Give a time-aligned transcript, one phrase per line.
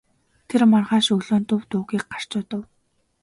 [0.49, 2.63] Тэр маргааш өглөө нь дув дуугүй гарч одов.